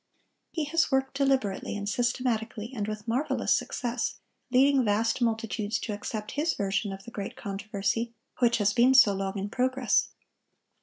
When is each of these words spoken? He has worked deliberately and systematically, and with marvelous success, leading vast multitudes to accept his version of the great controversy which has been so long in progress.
He 0.49 0.63
has 0.63 0.91
worked 0.91 1.13
deliberately 1.15 1.77
and 1.77 1.87
systematically, 1.87 2.73
and 2.75 2.87
with 2.87 3.07
marvelous 3.07 3.53
success, 3.53 4.15
leading 4.49 4.83
vast 4.83 5.21
multitudes 5.21 5.77
to 5.77 5.93
accept 5.93 6.31
his 6.31 6.55
version 6.55 6.91
of 6.91 7.03
the 7.03 7.11
great 7.11 7.35
controversy 7.35 8.15
which 8.39 8.57
has 8.57 8.73
been 8.73 8.95
so 8.95 9.13
long 9.13 9.37
in 9.37 9.47
progress. 9.51 10.07